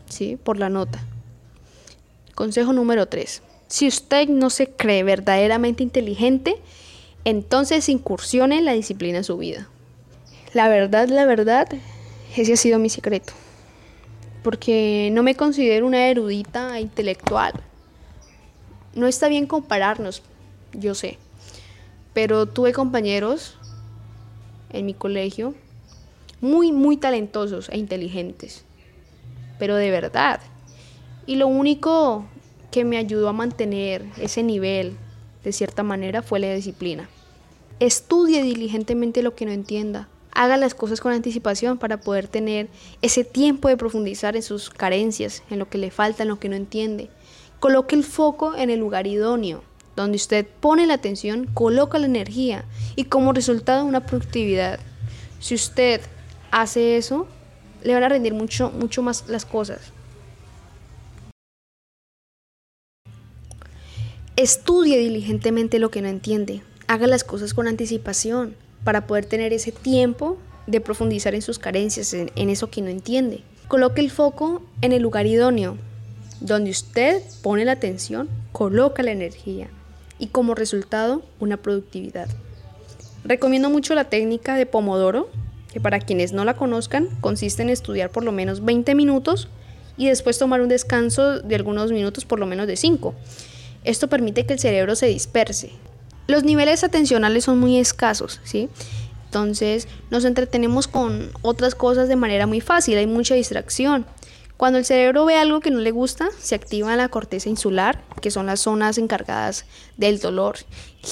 ¿sí? 0.09 0.39
Por 0.43 0.59
la 0.59 0.71
nota. 0.71 1.05
Consejo 2.35 2.73
número 2.73 3.09
3. 3.09 3.43
Si 3.69 3.87
usted 3.87 4.27
no 4.31 4.49
se 4.49 4.71
cree 4.71 5.03
verdaderamente 5.03 5.83
inteligente, 5.83 6.57
entonces 7.27 7.91
incursione 7.91 8.57
en 8.57 8.65
la 8.65 8.73
disciplina 8.73 9.19
en 9.19 9.25
su 9.25 9.37
vida. 9.37 9.69
La 10.55 10.69
verdad, 10.69 11.11
la 11.11 11.27
verdad, 11.27 11.69
ese 12.35 12.55
ha 12.55 12.57
sido 12.57 12.79
mi 12.79 12.89
secreto. 12.89 13.35
Porque 14.43 15.11
no 15.13 15.23
me 15.23 15.35
considero 15.35 15.87
una 15.87 16.09
erudita 16.09 16.81
intelectual. 16.81 17.53
No 18.95 19.07
está 19.07 19.29
bien 19.29 19.47
compararnos, 19.47 20.23
yo 20.73 20.95
sé. 20.95 21.19
Pero 22.13 22.47
tuve 22.47 22.73
compañeros 22.73 23.57
en 24.71 24.87
mi 24.87 24.95
colegio 24.95 25.55
muy, 26.41 26.73
muy 26.73 26.97
talentosos 26.97 27.69
e 27.71 27.79
inteligentes. 27.79 28.65
Pero 29.59 29.77
de 29.77 29.91
verdad. 29.91 30.41
Y 31.25 31.37
lo 31.37 31.47
único 31.47 32.27
que 32.73 32.85
me 32.85 32.97
ayudó 32.97 33.29
a 33.29 33.33
mantener 33.33 34.05
ese 34.19 34.43
nivel 34.43 34.97
de 35.45 35.53
cierta 35.53 35.83
manera 35.83 36.23
fue 36.23 36.41
la 36.41 36.53
disciplina. 36.53 37.09
Estudie 37.79 38.43
diligentemente 38.43 39.23
lo 39.23 39.35
que 39.35 39.47
no 39.47 39.53
entienda. 39.53 40.09
Haga 40.35 40.57
las 40.57 40.75
cosas 40.75 41.01
con 41.01 41.13
anticipación 41.13 41.77
para 41.77 42.01
poder 42.01 42.27
tener 42.27 42.69
ese 43.03 43.23
tiempo 43.23 43.69
de 43.69 43.77
profundizar 43.77 44.35
en 44.35 44.43
sus 44.43 44.71
carencias, 44.71 45.43
en 45.51 45.59
lo 45.59 45.69
que 45.69 45.77
le 45.77 45.91
falta, 45.91 46.23
en 46.23 46.31
lo 46.31 46.39
que 46.39 46.49
no 46.49 46.57
entiende. 46.57 47.11
Coloque 47.61 47.95
el 47.95 48.03
foco 48.03 48.55
en 48.57 48.71
el 48.71 48.81
lugar 48.81 49.07
idóneo. 49.07 49.63
Donde 49.95 50.17
usted 50.17 50.47
pone 50.61 50.87
la 50.87 50.95
atención, 50.95 51.51
coloca 51.53 51.99
la 51.99 52.07
energía 52.07 52.65
y 52.97 53.05
como 53.05 53.35
resultado 53.35 53.85
una 53.85 54.07
productividad. 54.07 54.81
Si 55.39 55.55
usted 55.55 56.01
hace 56.51 56.97
eso, 56.97 57.27
le 57.83 57.93
van 57.93 58.05
a 58.05 58.09
rendir 58.09 58.33
mucho, 58.33 58.71
mucho 58.71 59.03
más 59.03 59.29
las 59.29 59.45
cosas. 59.45 59.93
Estudie 64.37 64.97
diligentemente 64.97 65.79
lo 65.79 65.91
que 65.91 66.01
no 66.01 66.09
entiende. 66.09 66.63
Haga 66.87 67.07
las 67.07 67.23
cosas 67.23 67.53
con 67.53 67.69
anticipación 67.69 68.57
para 68.85 69.07
poder 69.07 69.27
tener 69.27 69.53
ese 69.53 69.73
tiempo 69.73 70.39
de 70.67 70.81
profundizar 70.81 71.35
en 71.35 71.43
sus 71.43 71.59
carencias, 71.59 72.15
en, 72.15 72.31
eso 72.51 72.71
que 72.71 72.83
no 72.83 72.89
entiende. 72.89 73.43
Coloque 73.69 74.01
el 74.01 74.11
foco 74.11 74.63
en 74.81 74.93
el 74.93 75.03
lugar 75.03 75.27
idóneo. 75.27 75.77
Donde 76.41 76.71
usted 76.71 77.23
pone 77.43 77.65
la 77.65 77.73
atención, 77.73 78.29
coloca 78.51 79.03
la 79.03 79.13
energía 79.13 79.69
y 80.19 80.27
como 80.27 80.55
resultado 80.55 81.23
una 81.39 81.57
productividad. 81.57 82.29
Recomiendo 83.25 83.71
mucho 83.71 83.95
la 83.95 84.05
técnica 84.05 84.57
de 84.57 84.67
Pomodoro, 84.67 85.31
que 85.73 85.81
para 85.81 86.01
quienes 86.01 86.33
no 86.33 86.45
la 86.45 86.55
conozcan 86.55 87.09
consiste 87.21 87.63
en 87.63 87.71
estudiar 87.71 88.11
por 88.11 88.25
lo 88.25 88.33
menos 88.33 88.65
20 88.65 88.95
minutos 88.97 89.49
y 89.97 90.07
después 90.07 90.39
tomar 90.39 90.61
un 90.61 90.69
descanso 90.69 91.41
de 91.41 91.55
algunos 91.55 91.93
minutos 91.93 92.25
por 92.25 92.41
lo 92.41 92.47
menos 92.47 92.67
de 92.67 92.77
5. 92.77 93.15
Esto 93.85 94.09
permite 94.09 94.47
que 94.47 94.55
el 94.55 94.59
cerebro 94.59 94.97
se 94.97 95.07
disperse. 95.07 95.71
Los 96.33 96.45
niveles 96.45 96.83
atencionales 96.83 97.45
son 97.45 97.61
muy 97.61 97.79
escasos, 97.79 98.41
¿sí? 98.43 98.71
Entonces 99.27 99.87
nos 100.09 100.25
entretenemos 100.25 100.89
con 100.89 101.31
otras 101.43 101.75
cosas 101.75 102.09
de 102.09 102.17
manera 102.17 102.47
muy 102.47 102.63
fácil, 102.63 102.97
hay 102.97 103.07
mucha 103.07 103.35
distracción. 103.35 104.07
Cuando 104.57 104.79
el 104.79 104.87
cerebro 104.87 105.27
ve 105.27 105.37
algo 105.37 105.61
que 105.61 105.71
no 105.71 105.81
le 105.81 105.91
gusta, 105.91 106.31
se 106.41 106.55
activa 106.55 106.97
la 106.97 107.11
corteza 107.11 107.51
insular, 107.51 108.03
que 108.23 108.31
son 108.31 108.47
las 108.47 108.61
zonas 108.61 108.97
encargadas 108.97 109.67
del 109.99 110.21
dolor. 110.21 110.57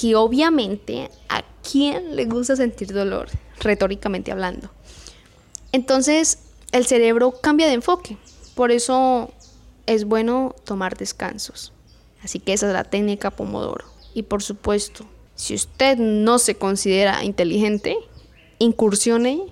Y 0.01 0.15
obviamente, 0.15 1.11
¿a 1.29 1.43
quién 1.71 2.17
le 2.17 2.25
gusta 2.25 2.57
sentir 2.57 2.91
dolor? 2.91 3.29
Retóricamente 3.59 4.33
hablando. 4.33 4.71
Entonces, 5.73 6.39
el 6.73 6.87
cerebro 6.87 7.33
cambia 7.43 7.67
de 7.67 7.75
enfoque. 7.75 8.17
Por 8.55 8.71
eso 8.71 9.31
es 9.85 10.07
bueno 10.07 10.57
tomar 10.65 10.97
descansos. 10.97 11.75
Así 12.25 12.39
que 12.39 12.55
esa 12.55 12.69
es 12.69 12.73
la 12.73 12.85
técnica 12.85 13.31
Pomodoro. 13.31 14.00
Y 14.15 14.23
por 14.23 14.43
supuesto, 14.43 15.07
si 15.35 15.55
usted 15.55 15.99
no 15.99 16.39
se 16.39 16.57
considera 16.57 17.25
inteligente, 17.25 17.97
incursione 18.59 19.43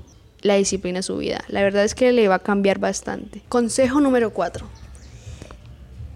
la 0.43 0.55
disciplina 0.57 1.01
a 1.01 1.03
su 1.03 1.17
vida. 1.17 1.45
La 1.49 1.63
verdad 1.63 1.85
es 1.85 1.95
que 1.95 2.13
le 2.13 2.29
va 2.29 2.37
a 2.37 2.41
cambiar 2.41 2.79
bastante. 2.79 3.43
Consejo 3.49 4.01
número 4.01 4.33
4. 4.33 4.67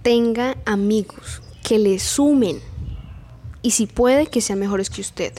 Tenga 0.02 0.56
amigos 0.64 1.42
que 1.62 1.78
le 1.78 1.98
sumen 1.98 2.60
y 3.62 3.70
si 3.70 3.86
puede 3.86 4.26
que 4.26 4.40
sean 4.40 4.58
mejores 4.58 4.90
que 4.90 5.00
usted. 5.00 5.32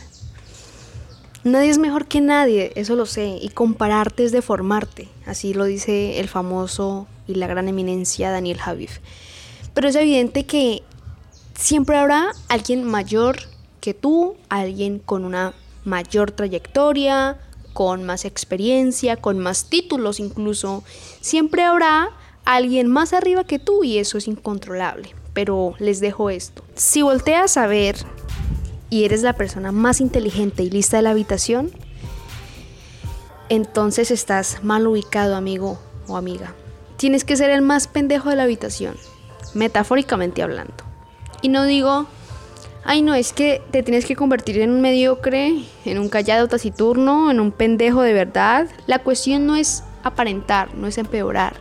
Nadie 1.43 1.69
es 1.69 1.77
mejor 1.77 2.07
que 2.07 2.21
nadie, 2.21 2.71
eso 2.75 2.95
lo 2.95 3.05
sé, 3.05 3.37
y 3.41 3.49
compararte 3.49 4.23
es 4.23 4.31
deformarte, 4.31 5.09
así 5.25 5.53
lo 5.53 5.65
dice 5.65 6.21
el 6.21 6.29
famoso 6.29 7.05
y 7.27 7.35
la 7.35 7.47
gran 7.47 7.67
eminencia 7.67 8.31
Daniel 8.31 8.59
Javif. 8.59 8.99
Pero 9.73 9.89
es 9.89 9.95
evidente 9.95 10.45
que 10.45 10.83
siempre 11.63 11.97
habrá 11.97 12.33
alguien 12.49 12.83
mayor 12.83 13.37
que 13.79 13.93
tú, 13.93 14.35
alguien 14.49 14.99
con 14.99 15.23
una 15.23 15.53
mayor 15.85 16.31
trayectoria, 16.31 17.39
con 17.71 18.03
más 18.03 18.25
experiencia, 18.25 19.15
con 19.15 19.39
más 19.39 19.69
títulos 19.69 20.19
incluso. 20.19 20.83
Siempre 21.21 21.63
habrá 21.63 22.09
alguien 22.43 22.87
más 22.87 23.13
arriba 23.13 23.45
que 23.45 23.59
tú 23.59 23.85
y 23.85 23.97
eso 23.97 24.17
es 24.17 24.27
incontrolable. 24.27 25.15
Pero 25.33 25.73
les 25.79 26.01
dejo 26.01 26.29
esto. 26.29 26.63
Si 26.75 27.01
volteas 27.01 27.55
a 27.57 27.65
ver 27.65 27.95
y 28.89 29.05
eres 29.05 29.23
la 29.23 29.33
persona 29.33 29.71
más 29.71 30.01
inteligente 30.01 30.63
y 30.63 30.69
lista 30.69 30.97
de 30.97 31.03
la 31.03 31.11
habitación, 31.11 31.71
entonces 33.47 34.11
estás 34.11 34.63
mal 34.63 34.85
ubicado, 34.85 35.35
amigo 35.35 35.79
o 36.07 36.17
amiga. 36.17 36.53
Tienes 36.97 37.23
que 37.23 37.37
ser 37.37 37.49
el 37.49 37.61
más 37.61 37.87
pendejo 37.87 38.29
de 38.29 38.35
la 38.35 38.43
habitación, 38.43 38.95
metafóricamente 39.55 40.43
hablando. 40.43 40.92
Y 41.43 41.49
no 41.49 41.65
digo 41.65 42.07
ay 42.83 43.01
no, 43.01 43.13
es 43.13 43.33
que 43.33 43.61
te 43.71 43.83
tienes 43.83 44.05
que 44.05 44.15
convertir 44.15 44.59
en 44.59 44.71
un 44.71 44.81
mediocre, 44.81 45.63
en 45.85 45.99
un 45.99 46.09
callado 46.09 46.47
taciturno, 46.47 47.31
en 47.31 47.39
un 47.39 47.51
pendejo 47.51 48.01
de 48.01 48.13
verdad. 48.13 48.67
La 48.87 48.99
cuestión 48.99 49.45
no 49.45 49.55
es 49.55 49.83
aparentar, 50.03 50.75
no 50.75 50.87
es 50.87 50.97
empeorar. 50.97 51.55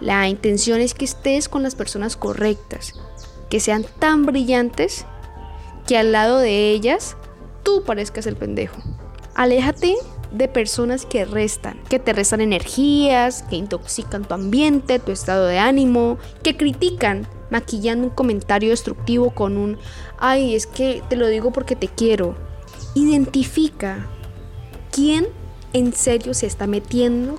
La 0.00 0.28
intención 0.28 0.80
es 0.80 0.94
que 0.94 1.04
estés 1.04 1.48
con 1.48 1.62
las 1.62 1.74
personas 1.74 2.16
correctas, 2.16 2.94
que 3.48 3.60
sean 3.60 3.84
tan 3.98 4.26
brillantes 4.26 5.06
que 5.86 5.96
al 5.96 6.12
lado 6.12 6.38
de 6.38 6.70
ellas 6.70 7.16
tú 7.62 7.84
parezcas 7.84 8.26
el 8.26 8.36
pendejo. 8.36 8.76
Aléjate 9.34 9.94
de 10.32 10.48
personas 10.48 11.06
que 11.06 11.24
restan, 11.24 11.78
que 11.88 11.98
te 11.98 12.12
restan 12.12 12.40
energías, 12.40 13.42
que 13.44 13.56
intoxican 13.56 14.24
tu 14.24 14.34
ambiente, 14.34 14.98
tu 14.98 15.12
estado 15.12 15.46
de 15.46 15.58
ánimo, 15.58 16.18
que 16.42 16.56
critican 16.56 17.28
maquillando 17.52 18.06
un 18.06 18.14
comentario 18.14 18.70
destructivo 18.70 19.30
con 19.30 19.58
un, 19.58 19.76
ay, 20.18 20.54
es 20.54 20.66
que 20.66 21.02
te 21.10 21.16
lo 21.16 21.28
digo 21.28 21.52
porque 21.52 21.76
te 21.76 21.86
quiero. 21.86 22.34
Identifica 22.94 24.08
quién 24.90 25.26
en 25.74 25.92
serio 25.92 26.32
se 26.32 26.46
está 26.46 26.66
metiendo 26.66 27.38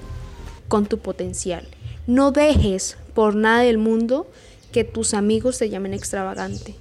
con 0.68 0.86
tu 0.86 1.00
potencial. 1.00 1.68
No 2.06 2.32
dejes 2.32 2.96
por 3.16 3.34
nada 3.34 3.62
del 3.62 3.80
mundo 3.80 4.28
que 4.72 4.84
tus 4.84 5.16
amigos 5.16 5.58
te 5.58 5.72
llamen 5.72 5.96
extravagante. 5.96 6.76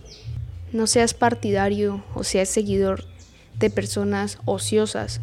No 0.71 0.87
seas 0.87 1.15
partidario 1.15 2.05
o 2.15 2.25
seas 2.25 2.51
seguidor 2.51 3.07
de 3.59 3.71
personas 3.71 4.41
ociosas. 4.45 5.23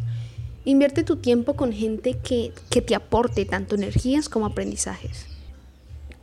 Invierte 0.64 1.04
tu 1.04 1.14
tiempo 1.14 1.54
con 1.54 1.72
gente 1.72 2.18
que, 2.18 2.52
que 2.70 2.82
te 2.82 2.96
aporte 2.96 3.44
tanto 3.44 3.76
energías 3.76 4.28
como 4.28 4.46
aprendizajes. 4.46 5.26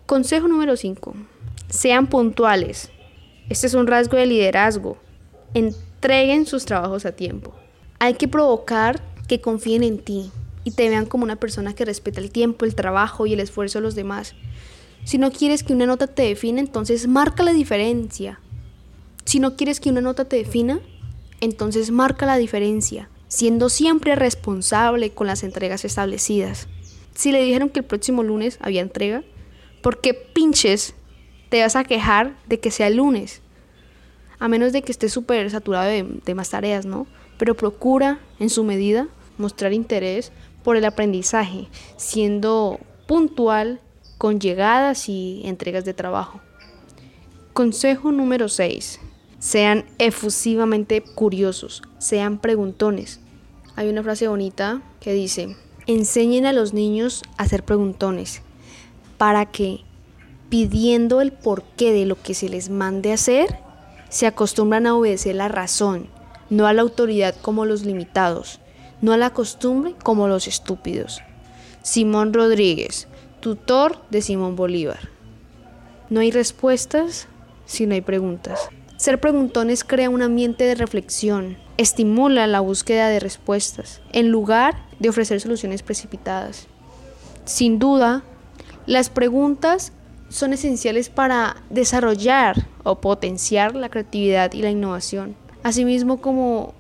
Consejo 0.06 0.50
número 0.50 0.76
5. 0.76 1.37
Sean 1.70 2.08
puntuales. 2.08 2.90
Este 3.50 3.68
es 3.68 3.74
un 3.74 3.88
rasgo 3.88 4.16
de 4.16 4.26
liderazgo. 4.26 4.98
Entreguen 5.54 6.46
sus 6.46 6.66
trabajos 6.66 7.06
a 7.06 7.12
tiempo. 7.12 7.54
Hay 8.00 8.14
que 8.14 8.30
provocar 8.30 9.02
que 9.28 9.42
confíen 9.42 9.84
en 9.84 10.00
ti 10.00 10.32
y 10.64 10.72
te 10.72 10.88
vean 10.88 11.06
como 11.06 11.26
una 11.26 11.36
persona 11.36 11.76
que 11.76 11.84
respeta 11.84 12.22
el 12.22 12.32
tiempo, 12.32 12.64
el 12.64 12.76
trabajo 12.76 13.26
y 13.26 13.34
el 13.34 13.42
esfuerzo 13.42 13.80
de 13.80 13.84
los 13.84 13.96
demás. 13.96 14.34
Si 15.04 15.18
no 15.18 15.32
quieres 15.32 15.64
que 15.64 15.74
una 15.74 15.86
nota 15.86 16.08
te 16.08 16.24
define, 16.24 16.62
entonces 16.62 17.08
marca 17.08 17.44
la 17.44 17.54
diferencia. 17.54 18.40
Si 19.26 19.40
no 19.40 19.58
quieres 19.58 19.82
que 19.82 19.90
una 19.90 20.02
nota 20.02 20.26
te 20.26 20.38
defina, 20.38 20.80
entonces 21.42 21.92
marca 21.92 22.26
la 22.26 22.38
diferencia, 22.38 23.10
siendo 23.28 23.68
siempre 23.68 24.16
responsable 24.16 25.12
con 25.12 25.28
las 25.28 25.44
entregas 25.44 25.84
establecidas. 25.84 26.68
Si 27.14 27.32
le 27.34 27.44
dijeron 27.44 27.70
que 27.70 27.80
el 27.80 27.86
próximo 27.86 28.24
lunes 28.24 28.58
había 28.62 28.82
entrega, 28.82 29.24
¿por 29.82 30.00
qué 30.00 30.14
pinches 30.14 30.94
te 31.50 31.62
vas 31.62 31.76
a 31.76 31.84
quejar 31.84 32.36
de 32.48 32.60
que 32.60 32.72
sea 32.72 32.90
lunes. 32.90 33.42
A 34.40 34.48
menos 34.48 34.74
de 34.74 34.82
que 34.82 34.92
estés 34.92 35.14
súper 35.14 35.50
saturado 35.50 35.90
de, 35.90 36.36
más 36.36 36.50
tareas, 36.50 36.86
¿no? 36.86 37.08
Pero 37.38 37.56
procura, 37.56 38.20
en 38.40 38.50
su 38.50 38.64
medida, 38.64 39.08
mostrar 39.38 39.74
interés 39.74 40.32
por 40.64 40.78
el 40.78 40.86
aprendizaje, 40.86 41.68
siendo 41.96 42.80
puntual 43.08 43.80
con 44.18 44.40
llegadas 44.40 45.10
y 45.10 45.42
entregas 45.46 45.86
de 45.86 45.94
trabajo. 45.94 46.42
Consejo 47.54 48.12
número 48.12 48.50
6. 48.50 49.00
Sean 49.40 49.86
efusivamente 49.98 51.02
curiosos, 51.02 51.84
sean 52.00 52.40
preguntones. 52.40 53.20
Hay 53.76 53.90
una 53.90 54.04
frase 54.04 54.28
bonita 54.28 54.82
que 55.00 55.14
dice, 55.14 55.56
enseñen 55.86 56.46
a 56.46 56.54
los 56.54 56.74
niños 56.74 57.22
a 57.38 57.48
ser 57.48 57.64
preguntones 57.64 58.42
para 59.18 59.46
que 59.46 59.82
pidiendo 60.50 61.22
el 61.22 61.32
porqué 61.32 61.92
de 61.92 62.06
lo 62.06 62.22
que 62.22 62.34
se 62.34 62.50
les 62.50 62.70
mande 62.70 63.14
hacer, 63.14 63.60
se 64.10 64.28
acostumbran 64.28 64.88
a 64.88 64.96
obedecer 64.96 65.36
la 65.36 65.48
razón, 65.48 66.08
no 66.50 66.68
a 66.68 66.74
la 66.74 66.82
autoridad 66.82 67.36
como 67.42 67.66
los 67.66 67.84
limitados, 67.84 68.60
no 69.02 69.14
a 69.14 69.18
la 69.18 69.32
costumbre 69.32 69.96
como 70.04 70.28
los 70.28 70.48
estúpidos. 70.48 71.22
Simón 71.84 72.34
Rodríguez, 72.34 73.08
tutor 73.40 74.02
de 74.10 74.22
Simón 74.22 74.56
Bolívar. 74.56 75.10
No 76.10 76.22
hay 76.22 76.32
respuestas 76.32 77.28
si 77.66 77.86
no 77.86 77.94
hay 77.94 78.02
preguntas. 78.02 78.70
Ser 78.96 79.20
preguntones 79.20 79.84
crea 79.84 80.10
un 80.10 80.22
ambiente 80.22 80.64
de 80.64 80.76
reflexión, 80.76 81.58
estimula 81.78 82.48
la 82.48 82.62
búsqueda 82.62 83.10
de 83.10 83.20
respuestas, 83.20 84.02
en 84.12 84.30
lugar 84.30 84.86
de 85.00 85.10
ofrecer 85.10 85.40
soluciones 85.40 85.84
precipitadas. 85.84 86.68
Sin 87.46 87.78
duda, 87.78 88.24
las 88.88 89.10
preguntas 89.10 89.92
son 90.30 90.54
esenciales 90.54 91.10
para 91.10 91.58
desarrollar 91.70 92.68
o 92.84 93.00
potenciar 93.00 93.76
la 93.76 93.90
creatividad 93.90 94.54
y 94.54 94.62
la 94.62 94.70
innovación, 94.70 95.36
asimismo 95.64 96.20
como 96.20 96.74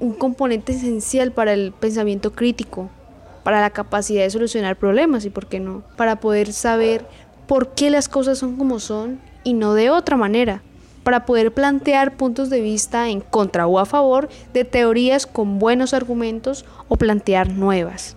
un 0.00 0.14
componente 0.14 0.72
esencial 0.72 1.32
para 1.32 1.52
el 1.52 1.72
pensamiento 1.72 2.32
crítico, 2.32 2.90
para 3.44 3.60
la 3.60 3.70
capacidad 3.70 4.22
de 4.22 4.30
solucionar 4.30 4.76
problemas 4.76 5.24
y, 5.24 5.30
por 5.30 5.46
qué 5.46 5.60
no, 5.60 5.82
para 5.96 6.16
poder 6.16 6.52
saber 6.52 7.06
por 7.46 7.74
qué 7.74 7.90
las 7.90 8.08
cosas 8.08 8.38
son 8.38 8.56
como 8.56 8.80
son 8.80 9.20
y 9.44 9.54
no 9.54 9.74
de 9.74 9.90
otra 9.90 10.16
manera, 10.16 10.62
para 11.04 11.26
poder 11.26 11.52
plantear 11.52 12.16
puntos 12.16 12.50
de 12.50 12.60
vista 12.60 13.08
en 13.08 13.20
contra 13.20 13.66
o 13.66 13.78
a 13.78 13.86
favor 13.86 14.28
de 14.52 14.64
teorías 14.64 15.26
con 15.26 15.58
buenos 15.58 15.94
argumentos 15.94 16.64
o 16.88 16.96
plantear 16.96 17.50
nuevas. 17.50 18.16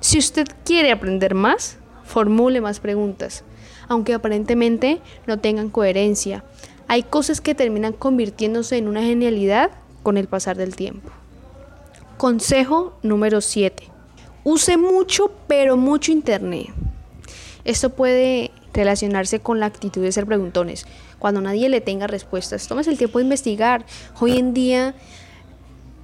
Si 0.00 0.18
usted 0.18 0.46
quiere 0.64 0.92
aprender 0.92 1.34
más, 1.34 1.78
formule 2.04 2.60
más 2.60 2.80
preguntas 2.80 3.44
aunque 3.92 4.14
aparentemente 4.14 5.00
no 5.26 5.38
tengan 5.38 5.68
coherencia. 5.68 6.44
Hay 6.88 7.02
cosas 7.02 7.40
que 7.40 7.54
terminan 7.54 7.92
convirtiéndose 7.92 8.76
en 8.76 8.88
una 8.88 9.02
genialidad 9.02 9.70
con 10.02 10.16
el 10.16 10.28
pasar 10.28 10.56
del 10.56 10.74
tiempo. 10.74 11.10
Consejo 12.16 12.98
número 13.02 13.40
7. 13.40 13.84
use 14.44 14.76
mucho, 14.76 15.30
pero 15.46 15.76
mucho 15.76 16.10
internet. 16.10 16.68
Esto 17.64 17.90
puede 17.90 18.50
relacionarse 18.72 19.40
con 19.40 19.60
la 19.60 19.66
actitud 19.66 20.02
de 20.02 20.10
ser 20.10 20.26
preguntones. 20.26 20.86
Cuando 21.18 21.40
nadie 21.40 21.68
le 21.68 21.80
tenga 21.80 22.06
respuestas, 22.08 22.66
tomes 22.66 22.88
el 22.88 22.98
tiempo 22.98 23.18
de 23.18 23.24
investigar. 23.24 23.84
Hoy 24.20 24.38
en 24.38 24.54
día 24.54 24.94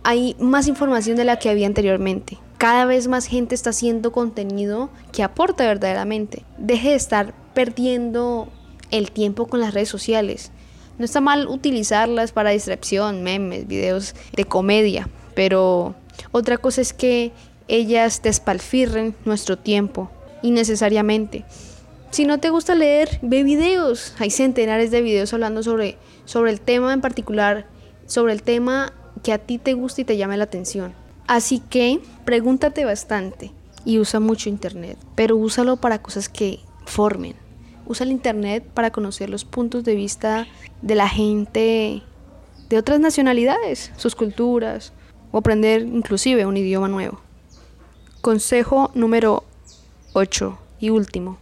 hay 0.09 0.35
más 0.39 0.69
información 0.69 1.19
de 1.19 1.27
la 1.27 1.39
que 1.39 1.51
había 1.51 1.67
anteriormente. 1.67 2.39
Cada 2.57 2.87
vez 2.87 3.09
más 3.09 3.27
gente 3.27 3.55
está 3.55 3.71
haciendo 3.71 4.11
contenido 4.11 4.89
que 5.13 5.23
aporta 5.23 5.67
verdaderamente. 5.67 6.47
Deje 6.57 6.89
de 6.89 6.95
estar 6.95 7.35
perdiendo 7.53 8.49
el 8.91 9.11
tiempo 9.11 9.49
con 9.49 9.61
las 9.61 9.75
redes 9.75 9.91
sociales. 9.91 10.51
No 10.97 11.05
está 11.05 11.21
mal 11.21 11.47
utilizarlas 11.47 12.33
para 12.33 12.49
distracción, 12.49 13.23
memes, 13.23 13.67
videos 13.67 14.15
de 14.35 14.47
comedia, 14.47 15.11
pero 15.35 15.95
otra 16.33 16.57
cosa 16.57 16.81
es 16.81 16.95
que 16.95 17.33
ellas 17.69 18.23
despalfirren 18.23 19.15
nuestro 19.27 19.59
tiempo 19.59 20.11
innecesariamente. 20.41 21.45
Si 22.13 22.25
no 22.25 22.41
te 22.41 22.49
gusta 22.49 22.75
leer, 22.75 23.19
ve 23.21 23.43
videos. 23.43 24.15
Hay 24.19 24.31
centenares 24.31 24.91
de 24.91 25.03
videos 25.03 25.35
hablando 25.35 25.63
sobre, 25.63 25.99
sobre 26.25 26.51
el 26.51 26.63
tema 26.63 26.95
en 26.95 27.03
particular, 27.03 27.67
sobre 28.07 28.33
el 28.33 28.43
tema 28.43 28.95
que 29.19 29.33
a 29.33 29.39
ti 29.39 29.59
te 29.59 29.75
gusta 29.75 30.01
y 30.01 30.05
te 30.05 30.17
llame 30.17 30.37
la 30.37 30.45
atención. 30.45 30.95
Así 31.27 31.61
que 31.61 32.01
pregúntate 32.25 32.85
bastante 32.85 33.53
y 33.85 33.99
usa 33.99 34.21
mucho 34.21 34.49
internet, 34.49 34.99
pero 35.15 35.37
úsalo 35.37 35.77
para 35.77 36.01
cosas 36.01 36.29
que 36.29 36.61
formen. 36.87 37.37
Usa 37.87 38.05
el 38.05 38.13
internet 38.13 38.65
para 38.75 38.91
conocer 38.91 39.31
los 39.31 39.45
puntos 39.45 39.85
de 39.85 39.95
vista 39.95 40.47
de 40.83 40.95
la 40.95 41.09
gente 41.09 42.03
de 42.69 42.79
otras 42.79 43.01
nacionalidades, 43.01 43.93
sus 43.97 44.15
culturas, 44.15 44.93
o 45.33 45.39
aprender 45.39 45.83
inclusive 45.83 46.47
un 46.47 46.57
idioma 46.57 46.89
nuevo. 46.89 47.21
Consejo 48.21 48.91
número 48.95 49.45
8 50.13 50.59
y 50.81 50.91
último. 50.91 51.39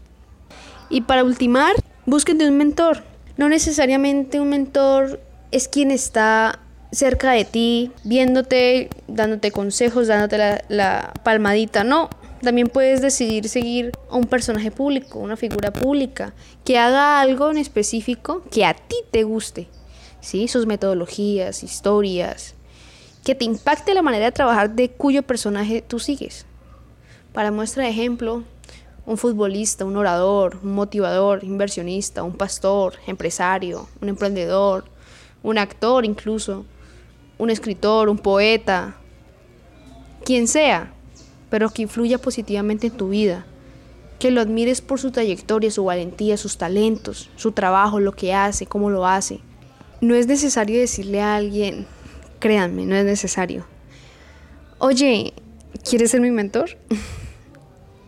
Y 0.89 1.03
para 1.03 1.25
ultimar, 1.25 1.75
busquen 2.05 2.39
de 2.39 2.49
un 2.49 2.57
mentor. 2.57 3.03
No 3.37 3.49
necesariamente 3.49 4.41
un 4.41 4.51
mentor 4.51 5.21
es 5.51 5.69
quien 5.69 5.91
está 5.91 6.61
cerca 6.97 7.33
de 7.33 7.45
ti, 7.45 7.93
viéndote, 8.05 8.89
dándote 9.07 9.51
consejos, 9.51 10.07
dándote 10.07 10.39
la, 10.69 11.13
palmadita. 11.23 11.85
No, 11.85 12.09
también 12.41 12.69
puedes 12.69 13.03
decidir 13.03 13.51
seguir 13.51 13.93
a 14.09 14.17
un 14.17 14.25
personaje 14.25 14.71
público, 14.71 15.19
una 15.19 15.37
figura 15.37 15.73
pública, 15.75 16.33
que 16.65 16.79
haga 16.79 17.21
algo 17.21 17.51
en 17.51 17.59
específico 17.59 18.43
que 18.51 18.65
a 18.65 18.73
ti 18.73 18.97
te 19.11 19.25
guste. 19.25 19.69
¿sí? 20.21 20.49
Sus 20.49 20.65
metodologías, 20.65 21.63
historias, 21.63 22.55
que 23.23 23.35
te 23.35 23.45
impacte 23.45 23.93
la 23.93 24.01
manera 24.01 24.25
de 24.25 24.33
trabajar 24.33 24.71
de 24.71 24.91
cuyo 24.91 25.23
personaje 25.23 25.83
tú 25.87 25.99
sigues. 25.99 26.47
Para 27.35 27.51
muestra 27.51 27.85
de 27.85 27.91
ejemplo, 27.91 28.43
un 29.05 29.19
futbolista, 29.19 29.85
un 29.85 29.99
orador, 29.99 30.61
un 30.63 30.73
motivador, 30.73 31.45
inversionista, 31.45 32.23
un 32.23 32.39
pastor, 32.39 32.95
empresario, 33.07 33.87
un 34.01 34.09
emprendedor, 34.09 34.87
un 35.43 35.59
actor 35.59 36.07
incluso, 36.07 36.65
un 37.39 37.51
escritor, 37.51 38.09
un 38.09 38.19
poeta, 38.19 38.97
quien 40.25 40.49
sea, 40.49 40.93
pero 41.51 41.71
que 41.71 41.83
influya 41.83 42.19
positivamente 42.19 42.89
en 42.89 42.97
tu 42.97 43.11
vida, 43.11 43.47
que 44.19 44.31
lo 44.31 44.41
admires 44.41 44.81
por 44.81 44.99
su 44.99 45.11
trayectoria, 45.11 45.71
su 45.71 45.85
valentía, 45.85 46.37
sus 46.37 46.57
talentos, 46.57 47.31
su 47.37 47.53
trabajo, 47.53 48.01
lo 48.01 48.13
que 48.13 48.35
hace, 48.35 48.67
cómo 48.67 48.91
lo 48.91 49.07
hace. 49.07 49.41
No 50.01 50.15
es 50.15 50.27
necesario 50.27 50.79
decirle 50.79 51.21
a 51.21 51.37
alguien, 51.37 51.87
créanme, 52.39 52.87
no 52.87 52.97
es 52.97 53.05
necesario. 53.05 53.67
Oye, 54.79 55.33
¿quieres 55.89 56.11
ser 56.11 56.21
mi 56.21 56.31
mentor? 56.31 56.71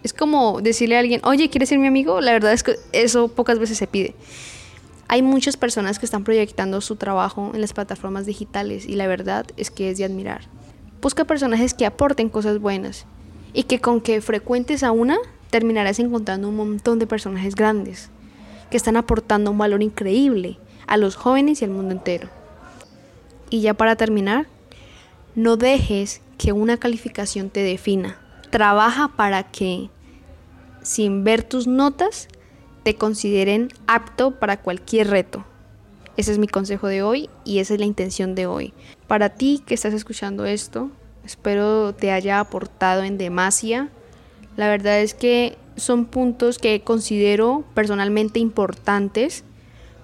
Es 0.04 0.12
como 0.12 0.60
decirle 0.62 0.96
a 0.96 1.00
alguien, 1.00 1.20
oye, 1.24 1.50
¿quieres 1.50 1.68
ser 1.68 1.78
mi 1.78 1.88
amigo? 1.88 2.20
La 2.20 2.32
verdad 2.32 2.52
es 2.52 2.62
que 2.62 2.76
eso 2.92 3.28
pocas 3.28 3.58
veces 3.58 3.76
se 3.76 3.88
pide. 3.88 4.14
Hay 5.10 5.22
muchas 5.22 5.56
personas 5.56 5.98
que 5.98 6.04
están 6.04 6.22
proyectando 6.22 6.82
su 6.82 6.96
trabajo 6.96 7.52
en 7.54 7.62
las 7.62 7.72
plataformas 7.72 8.26
digitales 8.26 8.86
y 8.86 8.94
la 8.94 9.06
verdad 9.06 9.46
es 9.56 9.70
que 9.70 9.90
es 9.90 9.96
de 9.96 10.04
admirar. 10.04 10.42
Busca 11.00 11.24
personajes 11.24 11.72
que 11.72 11.86
aporten 11.86 12.28
cosas 12.28 12.58
buenas 12.60 13.06
y 13.54 13.62
que 13.62 13.80
con 13.80 14.02
que 14.02 14.20
frecuentes 14.20 14.82
a 14.82 14.92
una 14.92 15.16
terminarás 15.48 15.98
encontrando 15.98 16.50
un 16.50 16.56
montón 16.56 16.98
de 16.98 17.06
personajes 17.06 17.54
grandes 17.54 18.10
que 18.70 18.76
están 18.76 18.98
aportando 18.98 19.50
un 19.50 19.56
valor 19.56 19.82
increíble 19.82 20.58
a 20.86 20.98
los 20.98 21.16
jóvenes 21.16 21.62
y 21.62 21.64
al 21.64 21.70
mundo 21.70 21.94
entero. 21.94 22.28
Y 23.48 23.62
ya 23.62 23.72
para 23.72 23.96
terminar, 23.96 24.46
no 25.34 25.56
dejes 25.56 26.20
que 26.36 26.52
una 26.52 26.76
calificación 26.76 27.48
te 27.48 27.60
defina. 27.60 28.18
Trabaja 28.50 29.08
para 29.08 29.44
que, 29.44 29.88
sin 30.82 31.24
ver 31.24 31.42
tus 31.44 31.66
notas, 31.66 32.28
te 32.88 32.94
consideren 32.94 33.68
apto 33.86 34.30
para 34.30 34.62
cualquier 34.62 35.10
reto. 35.10 35.44
Ese 36.16 36.32
es 36.32 36.38
mi 36.38 36.48
consejo 36.48 36.86
de 36.86 37.02
hoy 37.02 37.28
y 37.44 37.58
esa 37.58 37.74
es 37.74 37.80
la 37.80 37.84
intención 37.84 38.34
de 38.34 38.46
hoy. 38.46 38.72
Para 39.06 39.28
ti 39.28 39.62
que 39.66 39.74
estás 39.74 39.92
escuchando 39.92 40.46
esto, 40.46 40.90
espero 41.22 41.94
te 41.94 42.12
haya 42.12 42.40
aportado 42.40 43.02
en 43.02 43.18
demasia. 43.18 43.90
La 44.56 44.68
verdad 44.68 45.00
es 45.00 45.12
que 45.12 45.58
son 45.76 46.06
puntos 46.06 46.56
que 46.56 46.80
considero 46.80 47.62
personalmente 47.74 48.38
importantes 48.40 49.44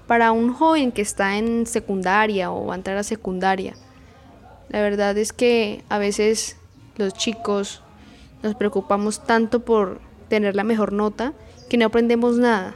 para 0.06 0.32
un 0.32 0.52
joven 0.52 0.92
que 0.92 1.00
está 1.00 1.38
en 1.38 1.64
secundaria 1.64 2.52
o 2.52 2.66
va 2.66 2.74
a 2.74 2.76
entrar 2.76 2.98
a 2.98 3.02
secundaria. 3.02 3.76
La 4.68 4.82
verdad 4.82 5.16
es 5.16 5.32
que 5.32 5.82
a 5.88 5.96
veces 5.96 6.58
los 6.98 7.14
chicos 7.14 7.80
nos 8.42 8.54
preocupamos 8.54 9.24
tanto 9.24 9.60
por 9.60 10.02
tener 10.28 10.54
la 10.54 10.64
mejor 10.64 10.92
nota 10.92 11.32
que 11.68 11.76
no 11.76 11.86
aprendemos 11.86 12.38
nada, 12.38 12.74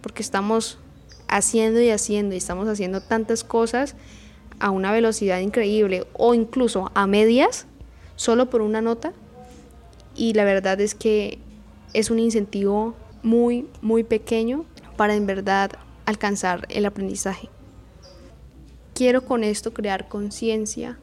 porque 0.00 0.22
estamos 0.22 0.78
haciendo 1.28 1.80
y 1.80 1.90
haciendo 1.90 2.34
y 2.34 2.38
estamos 2.38 2.68
haciendo 2.68 3.00
tantas 3.00 3.44
cosas 3.44 3.96
a 4.60 4.70
una 4.70 4.92
velocidad 4.92 5.40
increíble 5.40 6.06
o 6.12 6.34
incluso 6.34 6.90
a 6.94 7.06
medias 7.06 7.66
solo 8.16 8.50
por 8.50 8.62
una 8.62 8.80
nota 8.80 9.12
y 10.14 10.34
la 10.34 10.44
verdad 10.44 10.80
es 10.80 10.94
que 10.94 11.38
es 11.92 12.10
un 12.10 12.18
incentivo 12.18 12.94
muy 13.22 13.66
muy 13.80 14.04
pequeño 14.04 14.64
para 14.96 15.14
en 15.14 15.26
verdad 15.26 15.72
alcanzar 16.06 16.66
el 16.68 16.86
aprendizaje. 16.86 17.48
Quiero 18.94 19.24
con 19.24 19.42
esto 19.42 19.74
crear 19.74 20.08
conciencia 20.08 20.98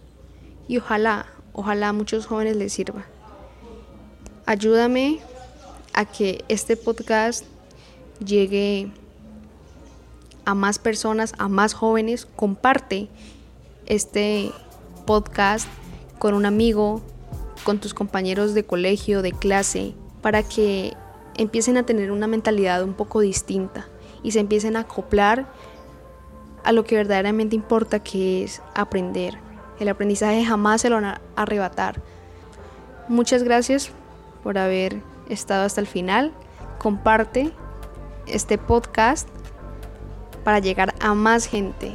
y 0.68 0.78
ojalá, 0.78 1.26
ojalá 1.52 1.90
a 1.90 1.94
muchos 1.94 2.26
jóvenes 2.26 2.56
les 2.56 2.72
sirva. 2.72 3.06
Ayúdame 4.46 5.20
a 5.94 6.06
que 6.06 6.44
este 6.48 6.78
podcast 6.78 7.46
llegue 8.24 8.92
a 10.46 10.54
más 10.54 10.80
personas, 10.80 11.34
a 11.38 11.48
más 11.48 11.74
jóvenes. 11.74 12.26
Comparte 12.36 13.10
este 13.86 14.52
podcast 15.06 15.68
con 16.20 16.34
un 16.34 16.46
amigo, 16.46 17.02
con 17.64 17.80
tus 17.80 17.94
compañeros 17.94 18.54
de 18.54 18.64
colegio, 18.64 19.22
de 19.22 19.32
clase, 19.32 19.94
para 20.22 20.44
que 20.44 20.94
empiecen 21.36 21.78
a 21.78 21.84
tener 21.84 22.12
una 22.12 22.28
mentalidad 22.28 22.84
un 22.84 22.94
poco 22.94 23.22
distinta 23.22 23.88
y 24.24 24.32
se 24.32 24.40
empiecen 24.40 24.76
a 24.76 24.82
acoplar 24.82 25.48
a 26.64 26.72
lo 26.72 26.84
que 26.84 26.96
verdaderamente 26.96 27.56
importa, 27.56 28.04
que 28.04 28.44
es 28.44 28.62
aprender. 28.76 29.38
El 29.80 29.90
aprendizaje 29.90 30.46
jamás 30.46 30.82
se 30.82 30.90
lo 30.90 30.96
van 30.96 31.06
a 31.06 31.22
arrebatar. 31.36 32.02
Muchas 33.08 33.44
gracias 33.44 33.90
por 34.44 34.58
haber 34.58 35.02
estado 35.32 35.66
hasta 35.66 35.82
el 35.82 35.88
final. 35.88 36.32
Comparte 36.78 37.52
este 38.28 38.58
podcast 38.58 39.28
para 40.44 40.60
llegar 40.60 40.94
a 41.00 41.14
más 41.14 41.46
gente. 41.46 41.94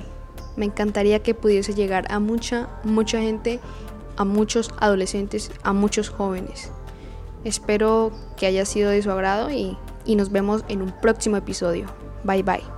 Me 0.56 0.66
encantaría 0.66 1.22
que 1.22 1.34
pudiese 1.34 1.74
llegar 1.74 2.06
a 2.10 2.18
mucha, 2.18 2.68
mucha 2.84 3.20
gente, 3.20 3.60
a 4.16 4.24
muchos 4.24 4.70
adolescentes, 4.78 5.50
a 5.62 5.72
muchos 5.72 6.08
jóvenes. 6.08 6.70
Espero 7.44 8.12
que 8.36 8.46
haya 8.46 8.64
sido 8.64 8.90
de 8.90 9.02
su 9.02 9.10
agrado 9.10 9.50
y, 9.50 9.76
y 10.04 10.16
nos 10.16 10.32
vemos 10.32 10.64
en 10.68 10.82
un 10.82 10.92
próximo 11.00 11.36
episodio. 11.36 11.86
Bye 12.24 12.42
bye. 12.42 12.75